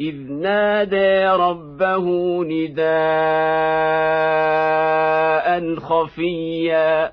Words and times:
إذ 0.00 0.32
نادى 0.32 1.26
ربه 1.26 2.04
نداء 2.44 2.80
خفيا 5.76 7.12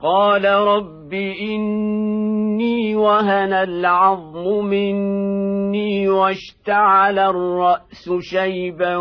قال 0.00 0.44
رب 0.44 1.12
إني 1.40 2.96
وهن 2.96 3.52
العظم 3.52 4.64
مني 4.64 6.08
واشتعل 6.08 7.18
الرأس 7.18 8.10
شيبا 8.20 8.96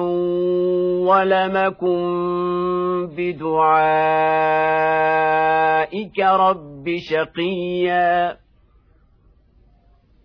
ولمكن 1.05 1.99
بدعائك 3.17 3.79
رب 6.19 6.95
شقيا 7.09 8.42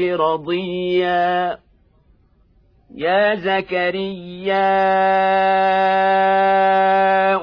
رضيا. 0.00 1.58
يا 2.96 3.34
زكريا 3.34 4.70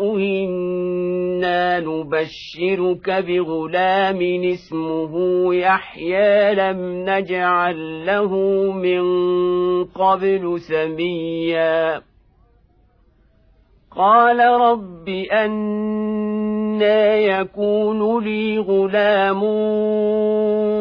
إنا 0.01 1.79
نبشرك 1.79 3.09
بغلام 3.09 4.19
اسمه 4.53 5.13
يحيى 5.55 6.55
لم 6.55 7.09
نجعل 7.09 8.05
له 8.05 8.31
من 8.71 9.03
قبل 9.85 10.59
سميا. 10.59 12.01
قال 13.97 14.39
رب 14.39 15.09
أنا 15.31 17.15
يكون 17.15 18.23
لي 18.23 18.59
غلام 18.59 19.43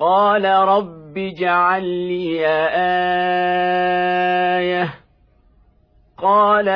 قال 0.00 0.44
رب 0.44 1.18
اجعل 1.18 1.84
لي 1.84 2.46
آية. 4.56 4.94
قال 6.18 6.68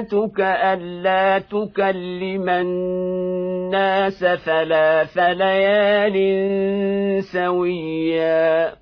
آيتك 0.00 0.40
ألا 0.40 1.38
تكلم 1.38 2.48
الناس 2.48 4.24
ثلاث 4.24 5.18
ليال 5.18 6.14
سويا. 7.24 8.81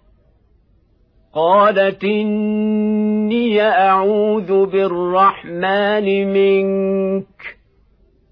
قالت 1.35 2.03
إني 2.03 3.61
أعوذ 3.61 4.65
بالرحمن 4.65 6.33
منك 6.33 7.57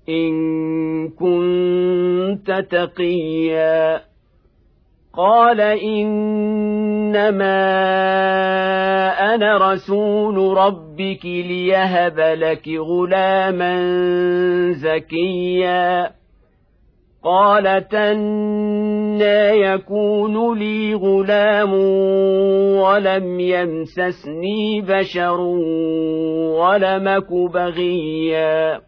إن 0.10 1.10
كنت 1.10 2.66
تقيا. 2.72 4.01
قال 5.18 5.62
إنما 5.62 6.16
أنا 9.36 9.74
رسول 9.74 10.57
ربك 10.57 11.25
ليهب 11.25 12.19
لك 12.19 12.68
غلاما 12.68 13.75
زكيا. 14.72 16.19
قالت 17.24 17.94
أنا 17.94 19.51
يكون 19.51 20.60
لي 20.60 20.94
غلام 20.94 21.74
ولم 22.80 23.39
يمسسني 23.39 24.81
بشر 24.81 25.42
ولمك 26.60 27.33
بغيا 27.54 28.81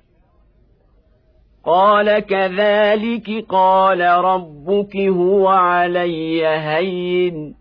قال 1.65 2.19
كذلك 2.19 3.45
قال 3.49 4.01
ربك 4.01 4.97
هو 4.97 5.47
علي 5.47 6.47
هين 6.47 7.60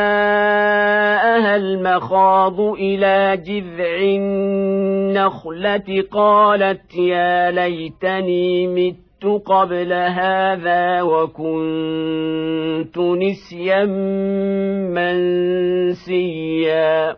المخاض 1.81 2.61
إلى 2.61 3.37
جذع 3.37 3.97
النخلة 4.01 6.03
قالت 6.11 6.95
يا 6.95 7.51
ليتني 7.51 8.67
مت 8.67 9.45
قبل 9.45 9.93
هذا 9.93 11.01
وكنت 11.01 12.97
نسيا 12.97 13.85
منسيا. 16.65 17.17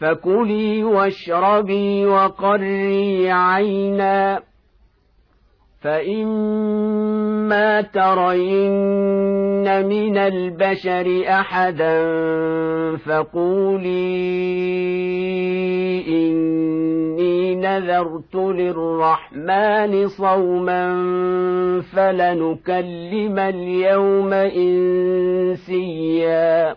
فكلي 0.00 0.84
واشربي 0.84 2.06
وقري 2.06 3.30
عينا. 3.30 4.40
فإما 5.82 7.80
ترين 7.80 9.86
من 9.86 10.18
البشر 10.18 11.22
أحدا 11.28 12.06
فقولي 12.96 14.16
إني 16.08 17.54
نذرت 17.54 18.34
للرحمن 18.34 20.08
صوما 20.08 20.86
فلنكلم 21.92 23.38
اليوم 23.38 24.32
إنسيا. 25.62 26.76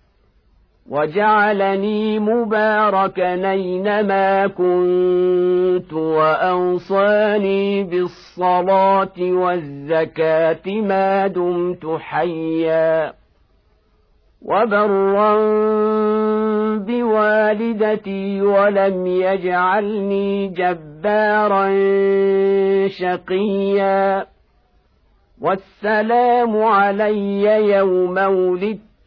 وجعلني 0.91 2.19
مباركا 2.19 3.51
اينما 3.51 4.47
كنت 4.47 5.93
وأوصاني 5.93 7.83
بالصلاة 7.83 9.19
والزكاة 9.19 10.67
ما 10.67 11.27
دمت 11.27 11.85
حيا. 11.99 13.13
وبرا 14.41 15.35
بوالدتي 16.77 18.41
ولم 18.41 19.07
يجعلني 19.07 20.47
جبارا 20.47 21.67
شقيا. 22.87 24.25
والسلام 25.41 26.63
علي 26.63 27.43
يوم 27.75 28.17
ولدت 28.17 28.90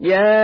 يا 0.00 0.40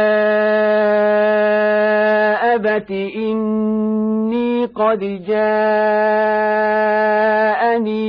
أبت 2.55 2.91
إني 2.91 4.65
قد 4.67 4.99
جاءني 5.27 5.39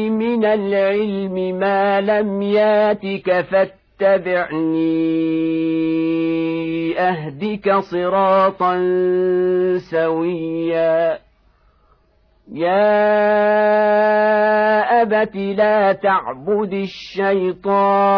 من 0.10 0.46
العلم 0.46 1.60
ما 1.60 2.02
لم 2.02 2.42
ياتك 2.42 3.42
فاتبعني 3.42 4.98
أهدك 7.00 7.76
صراطا 7.80 8.78
سويا 9.92 11.20
يا 12.54 13.08
أبت 15.02 15.36
لا 15.36 15.94
تعبد 15.94 16.74
الشيطان 16.74 18.18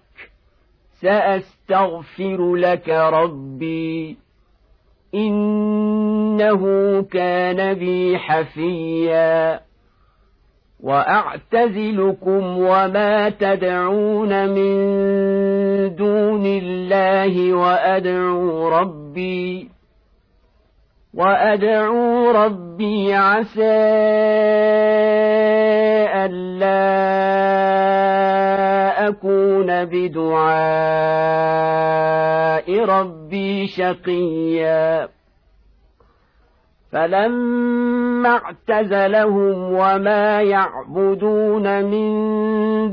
سأستغفر 1.01 2.55
لك 2.55 2.89
ربي. 2.89 4.17
إنه 5.15 6.61
كان 7.01 7.73
بي 7.73 8.17
حفيا. 8.17 9.59
وأعتزلكم 10.83 12.57
وما 12.57 13.29
تدعون 13.29 14.49
من 14.49 14.75
دون 15.95 16.45
الله 16.45 17.53
وأدعو 17.53 18.67
ربي. 18.69 19.69
وأدعو 21.13 22.31
ربي 22.31 23.13
عسى 23.13 23.61
ألا 26.25 28.10
أكون 29.11 29.85
بدعاء 29.85 30.51
ربي 32.85 33.67
شقيا. 33.67 35.07
فلما 36.91 38.29
اعتزلهم 38.29 39.73
وما 39.73 40.41
يعبدون 40.41 41.83
من 41.83 42.11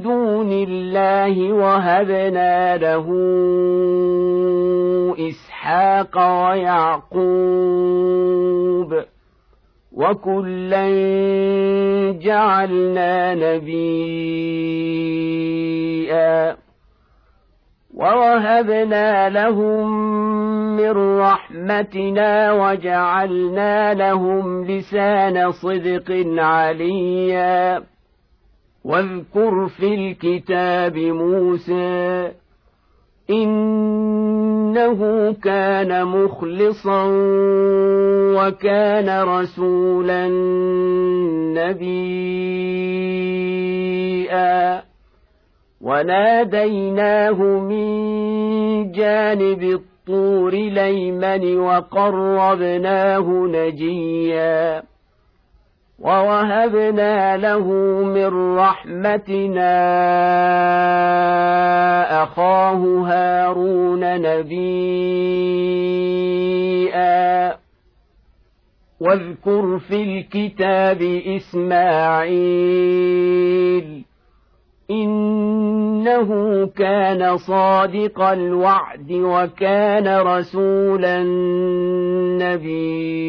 دون 0.03 0.53
الله 0.53 1.53
وهبنا 1.53 2.77
له 2.77 3.07
إسحاق 5.19 6.19
ويعقوب 6.49 7.19
وكلا 9.99 10.89
جعلنا 12.23 13.35
نبيا 13.35 14.99
ووهبنا 17.95 19.29
لهم 19.29 19.89
من 20.77 21.19
رحمتنا 21.19 22.53
وجعلنا 22.53 23.95
لهم 23.95 24.65
لسان 24.65 25.51
صدق 25.53 26.25
عليا 26.43 27.83
واذكر 28.85 29.69
في 29.69 29.95
الكتاب 29.95 30.97
موسى 30.99 32.33
إنه 33.31 35.33
كان 35.33 36.05
مخلصا 36.05 37.05
وكان 38.37 39.23
رسولا 39.23 40.29
نبيا. 41.55 42.89
وناديناه 45.81 47.43
من 47.43 48.93
جانب 48.93 49.63
الطور 49.63 50.55
ليمن 50.55 51.59
وقربناه 51.59 53.29
نجيا. 53.29 54.83
ووهبنا 55.99 57.37
له 57.37 57.67
من 58.05 58.57
رحمتنا 58.59 59.75
أخاه 62.23 63.03
هارون 63.07 64.21
نبيا 64.21 65.19
واذكر 69.01 69.79
في 69.79 70.03
الكتاب 70.03 71.03
إسماعيل 71.37 72.79
إنه 74.91 76.67
كان 76.67 77.37
صادق 77.37 78.21
الوعد 78.23 79.13
وكان 79.13 80.19
رسولا 80.19 81.23
نبيا 82.39 83.29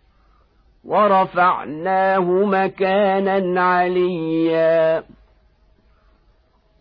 ورفعناه 0.91 2.27
مكانا 2.45 3.61
عليا. 3.61 5.03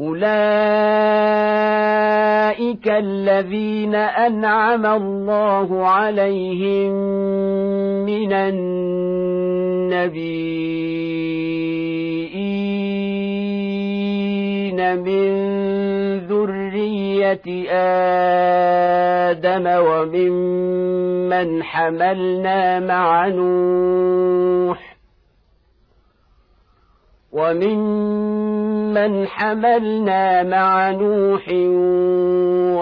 أولئك 0.01 0.31
الذين 2.89 3.95
أنعم 3.95 4.87
الله 4.87 5.87
عليهم 5.87 6.93
من 8.05 8.33
النبيين 8.33 8.81
من 14.99 15.70
ذرية 17.21 17.69
آدم 19.31 19.67
وممن 19.67 21.63
حملنا 21.63 22.81
مع 22.81 23.29
نوح 23.29 24.97
وممن 27.33 29.27
حملنا 29.27 30.43
مع 30.43 30.91
نوح 30.91 31.49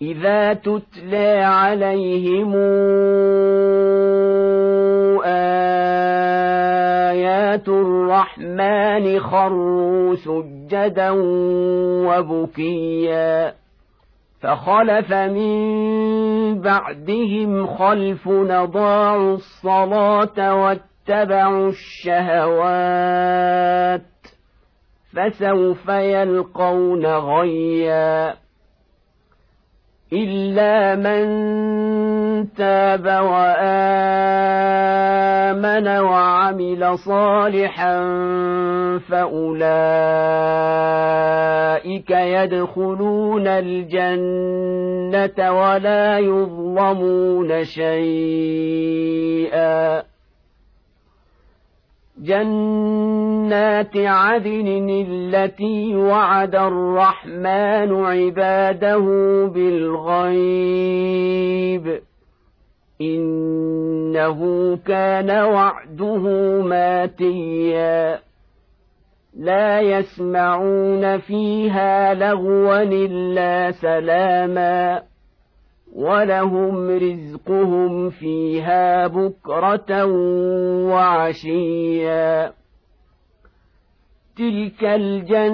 إذا 0.03 0.53
تتلى 0.55 1.41
عليهم 1.43 2.55
آيات 7.11 7.69
الرحمن 7.69 9.21
خروا 9.21 10.15
سجدا 10.15 11.11
وبكيا 12.09 13.55
فخلف 14.41 15.13
من 15.13 16.61
بعدهم 16.61 17.67
خلف 17.67 18.29
نضاعوا 18.29 19.35
الصلاة 19.35 20.55
واتبعوا 20.55 21.69
الشهوات 21.69 23.21
فسوف 25.13 25.89
يلقون 25.89 27.07
غيّا 27.07 28.35
إلا 30.13 30.97
من 30.97 31.27
تاب 32.55 33.07
وآمن 33.07 33.61
وعمل 35.89 36.99
صالحا 36.99 38.01
فأولئك 39.09 39.71
يدخلون 42.11 43.47
الجنة 43.47 44.81
ولا 45.53 46.19
يظلمون 46.19 47.65
شيئا 47.65 48.91
جنات 52.25 53.97
عدن 53.97 54.89
التي 55.09 55.97
وعد 55.97 56.55
الرحمن 56.55 58.05
عباده 58.05 58.99
بالغيب. 59.55 60.81
إنه 63.01 64.39
كان 64.87 65.31
وعده 65.31 66.23
ماتيا. 66.63 68.19
لا 69.37 69.81
يسمعون 69.81 71.19
فيها 71.19 72.15
لغوا 72.15 72.83
إلا 72.83 73.71
سلاما. 73.71 75.10
ولهم 75.95 76.91
رزقهم 76.91 78.11
فيها 78.11 79.07
بكرة 79.07 80.05
وعشيا 80.91 82.53
تلك 84.37 84.85
الجنة 84.85 85.51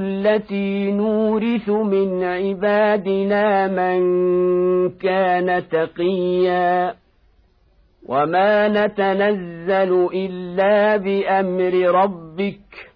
التي 0.00 0.92
نورث 0.92 1.68
من 1.68 2.24
عبادنا 2.24 3.68
من 3.68 4.00
كان 4.90 5.68
تقيا 5.68 6.94
وما 8.08 8.68
نتنزل 8.68 10.08
إلا 10.14 10.96
بأمر 10.96 11.74
ربك 11.74 12.95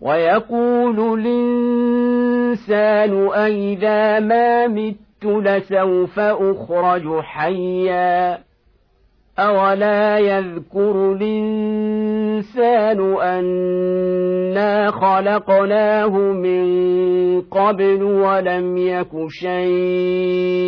ويقول 0.00 1.20
الإنسان 1.20 2.78
أئذا 3.28 4.20
ما 4.20 4.66
مت 4.66 5.24
لسوف 5.24 6.18
أخرج 6.18 7.20
حيا 7.20 8.38
أولا 9.38 10.18
يذكر 10.18 11.12
الإنسان 11.12 13.00
أنا 13.22 14.90
خلقناه 14.90 16.16
من 16.18 16.68
قبل 17.40 18.02
ولم 18.02 18.76
يك 18.78 19.28
شيئا 19.28 20.58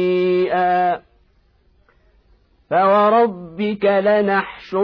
فوربك 2.70 3.84
لنحشرنهم 3.84 4.82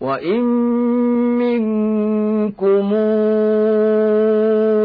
وان 0.00 0.42
منكم 1.38 2.94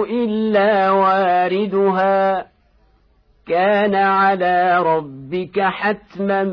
الا 0.10 0.92
واردها 0.92 2.46
كان 3.48 3.96
على 3.96 4.84
ربك 4.84 5.60
حتما 5.60 6.44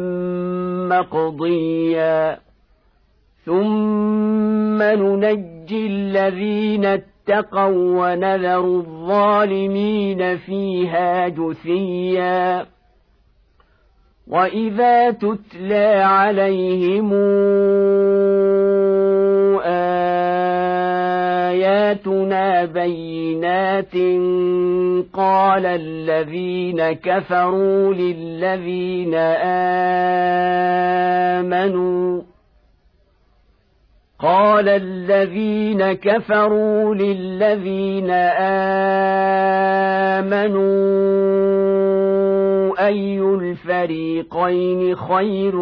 مقضيا 0.88 2.38
ثم 3.44 4.82
ننجي 4.82 5.86
الذين 5.86 6.84
اتقوا 6.84 8.06
ونذر 8.06 8.64
الظالمين 8.64 10.36
فيها 10.36 11.28
جثيا 11.28 12.66
واذا 14.28 15.10
تتلى 15.10 16.02
عليهم 16.02 17.12
آياتنا 21.58 22.64
بينات 22.64 23.94
قال 25.12 25.66
الذين 25.66 26.92
كفروا 26.92 27.94
للذين 27.94 29.14
آمنوا 31.34 32.22
قال 34.18 34.68
الذين 34.68 35.92
كفروا 35.92 36.94
للذين 36.94 38.10
آمنوا 38.10 38.58
أي 42.78 43.20
الفريقين 43.20 44.96
خير 44.96 45.56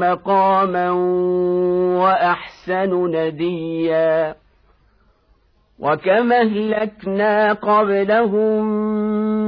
مقاما 0.00 0.90
وأحسن 2.00 3.06
نديا 3.06 4.34
وكما 5.78 6.40
اهلكنا 6.40 7.52
قبلهم 7.52 8.64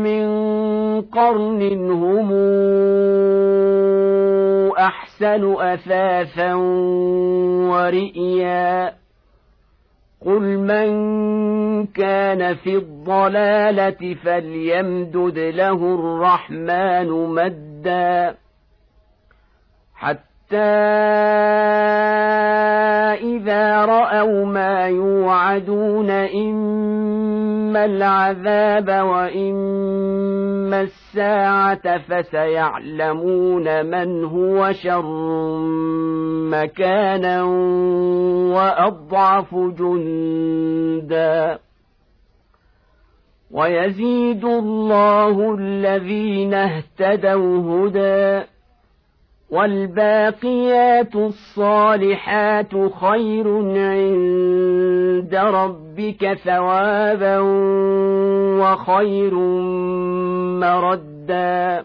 من 0.02 0.28
قرن 1.02 1.90
هم 1.90 2.32
احسن 4.78 5.54
اثاثا 5.54 6.54
ورئيا 7.70 8.97
قل 10.26 10.58
من 10.58 10.88
كان 11.86 12.54
في 12.54 12.76
الضلاله 12.76 14.14
فليمدد 14.24 15.38
له 15.38 15.94
الرحمن 15.94 17.08
مدا 17.10 18.34
حتى 19.94 20.56
اذا 23.22 23.84
راوا 23.84 24.44
ما 24.46 24.86
يوعدون 24.86 26.10
إما 27.68 27.84
العذاب 27.84 28.88
وإما 28.88 30.80
الساعة 30.80 31.98
فسيعلمون 31.98 33.86
من 33.86 34.24
هو 34.24 34.72
شر 34.72 35.58
مكانا 36.50 37.42
وأضعف 38.54 39.54
جندا. 39.54 41.58
ويزيد 43.50 44.44
الله 44.44 45.54
الذين 45.54 46.54
اهتدوا 46.54 47.88
هدى. 47.88 48.46
والباقيات 49.50 51.16
الصالحات 51.16 52.72
خير 53.00 53.48
عند 53.76 55.34
ربك 55.34 56.34
ثوابا 56.44 57.38
وخير 58.60 59.34
مردا. 60.60 61.84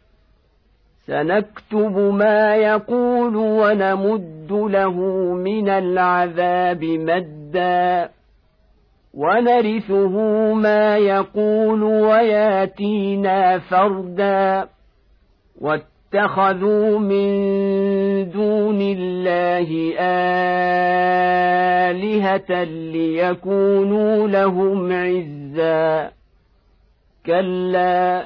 سنكتب 1.07 1.97
ما 1.97 2.55
يقول 2.55 3.35
ونمد 3.35 4.51
له 4.51 4.95
من 5.33 5.69
العذاب 5.69 6.83
مدا 6.83 8.09
ونرثه 9.13 10.15
ما 10.53 10.97
يقول 10.97 11.83
وياتينا 11.83 13.59
فردا 13.59 14.67
واتخذوا 15.61 16.99
من 16.99 17.31
دون 18.31 18.81
الله 18.81 19.93
آلهة 21.89 22.63
ليكونوا 22.63 24.27
لهم 24.27 24.91
عزا. 24.91 26.11
كلا 27.25 28.25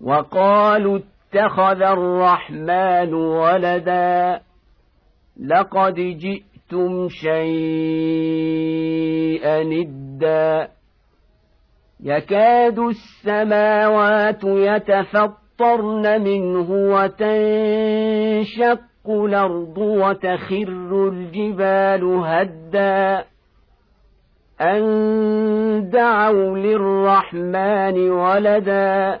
وقالوا 0.00 0.98
اتخذ 0.98 1.82
الرحمن 1.82 3.14
ولدا 3.14 4.40
لقد 5.46 5.94
جئتم 5.94 7.08
شيئا 7.08 7.42
ندا 9.62 10.68
يكاد 12.00 12.78
السماوات 12.78 14.44
يتفطرن 14.44 16.20
منه 16.22 16.70
وتنشق 16.70 18.80
الأرض 19.08 19.78
وتخر 19.78 21.08
الجبال 21.08 22.04
هدا 22.04 23.24
أن 24.60 25.90
دعوا 25.90 26.58
للرحمن 26.58 28.10
ولدا 28.10 29.20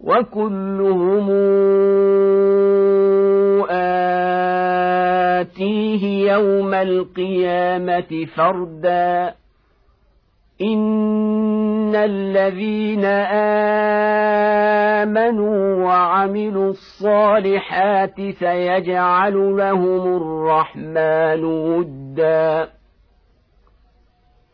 وكلهم 0.00 1.30
آتيه 5.40 6.32
يوم 6.32 6.74
القيامة 6.74 8.26
فردا 8.36 9.34
إن 10.62 11.94
الذين 11.94 13.04
آمنوا 15.04 15.84
وعملوا 15.84 16.70
الصالحات 16.70 18.20
سيجعل 18.20 19.56
لهم 19.56 20.16
الرحمن 20.16 21.44
ودا 21.44 22.68